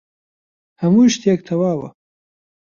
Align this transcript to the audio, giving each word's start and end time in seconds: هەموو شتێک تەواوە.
هەموو 0.81 1.11
شتێک 1.15 1.39
تەواوە. 1.47 1.89